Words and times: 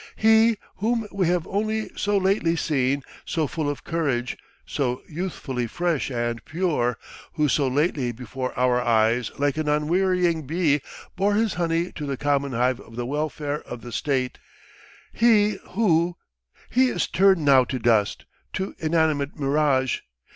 He 0.15 0.57
whom 0.77 1.05
we 1.11 1.27
have 1.27 1.45
only 1.45 1.91
so 1.95 2.17
lately 2.17 2.55
seen, 2.55 3.03
so 3.23 3.45
full 3.45 3.69
of 3.69 3.83
courage, 3.83 4.35
so 4.65 5.03
youthfully 5.07 5.67
fresh 5.67 6.09
and 6.09 6.43
pure, 6.43 6.97
who 7.33 7.47
so 7.47 7.67
lately 7.67 8.11
before 8.11 8.51
our 8.57 8.81
eyes 8.81 9.29
like 9.37 9.57
an 9.57 9.69
unwearying 9.69 10.47
bee 10.47 10.81
bore 11.15 11.35
his 11.35 11.53
honey 11.53 11.91
to 11.91 12.07
the 12.07 12.17
common 12.17 12.53
hive 12.53 12.79
of 12.79 12.95
the 12.95 13.05
welfare 13.05 13.61
of 13.61 13.81
the 13.81 13.91
state, 13.91 14.39
he 15.13 15.59
who... 15.75 16.15
he 16.71 16.87
is 16.89 17.05
turned 17.05 17.45
now 17.45 17.63
to 17.65 17.77
dust, 17.77 18.25
to 18.53 18.73
inanimate 18.79 19.37
mirage. 19.37 19.99